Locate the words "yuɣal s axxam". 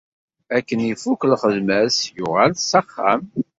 2.15-3.21